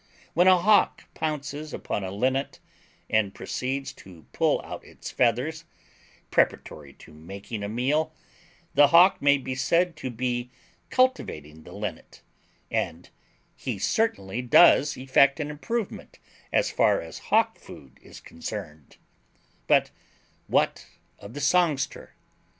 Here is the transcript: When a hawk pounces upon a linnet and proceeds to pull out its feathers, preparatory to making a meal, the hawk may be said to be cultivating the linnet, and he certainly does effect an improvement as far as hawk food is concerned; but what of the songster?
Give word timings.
When 0.33 0.47
a 0.47 0.57
hawk 0.57 1.03
pounces 1.13 1.75
upon 1.75 2.03
a 2.03 2.09
linnet 2.09 2.57
and 3.07 3.35
proceeds 3.35 3.93
to 4.01 4.25
pull 4.33 4.59
out 4.63 4.83
its 4.83 5.11
feathers, 5.11 5.63
preparatory 6.31 6.93
to 6.93 7.13
making 7.13 7.61
a 7.61 7.69
meal, 7.69 8.11
the 8.73 8.87
hawk 8.87 9.21
may 9.21 9.37
be 9.37 9.53
said 9.53 9.95
to 9.97 10.09
be 10.09 10.49
cultivating 10.89 11.61
the 11.61 11.71
linnet, 11.73 12.23
and 12.71 13.11
he 13.55 13.77
certainly 13.77 14.41
does 14.41 14.97
effect 14.97 15.39
an 15.39 15.51
improvement 15.51 16.17
as 16.51 16.71
far 16.71 16.99
as 16.99 17.19
hawk 17.29 17.59
food 17.59 17.99
is 18.01 18.19
concerned; 18.19 18.97
but 19.67 19.91
what 20.47 20.87
of 21.19 21.35
the 21.35 21.41
songster? 21.41 22.15